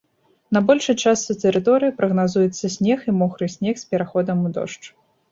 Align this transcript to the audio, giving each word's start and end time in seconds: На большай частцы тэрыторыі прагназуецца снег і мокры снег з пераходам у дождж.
На 0.55 0.59
большай 0.67 0.95
частцы 1.09 1.33
тэрыторыі 1.43 1.93
прагназуецца 1.99 2.71
снег 2.75 2.99
і 3.11 3.15
мокры 3.19 3.49
снег 3.57 3.75
з 3.83 3.85
пераходам 3.91 4.37
у 4.49 4.53
дождж. 4.57 4.85